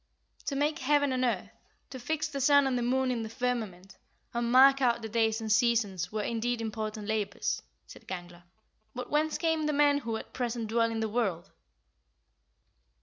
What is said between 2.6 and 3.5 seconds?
and the moon in the